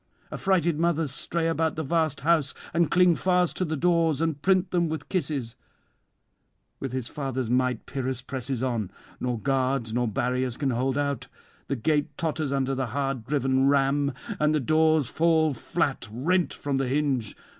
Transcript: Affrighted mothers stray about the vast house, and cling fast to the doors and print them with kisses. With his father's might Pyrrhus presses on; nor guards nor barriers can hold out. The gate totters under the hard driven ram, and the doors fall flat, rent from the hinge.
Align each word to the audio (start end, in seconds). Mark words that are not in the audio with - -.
Affrighted 0.31 0.79
mothers 0.79 1.11
stray 1.11 1.47
about 1.47 1.75
the 1.75 1.83
vast 1.83 2.21
house, 2.21 2.55
and 2.73 2.89
cling 2.89 3.13
fast 3.15 3.55
to 3.57 3.65
the 3.65 3.77
doors 3.77 4.19
and 4.19 4.41
print 4.41 4.71
them 4.71 4.89
with 4.89 5.09
kisses. 5.09 5.55
With 6.79 6.91
his 6.91 7.07
father's 7.07 7.51
might 7.51 7.85
Pyrrhus 7.85 8.23
presses 8.23 8.63
on; 8.63 8.89
nor 9.19 9.37
guards 9.37 9.93
nor 9.93 10.07
barriers 10.07 10.57
can 10.57 10.71
hold 10.71 10.97
out. 10.97 11.27
The 11.67 11.75
gate 11.75 12.17
totters 12.17 12.51
under 12.51 12.73
the 12.73 12.87
hard 12.87 13.27
driven 13.27 13.67
ram, 13.67 14.13
and 14.39 14.55
the 14.55 14.59
doors 14.59 15.07
fall 15.11 15.53
flat, 15.53 16.09
rent 16.11 16.51
from 16.51 16.77
the 16.77 16.87
hinge. 16.87 17.35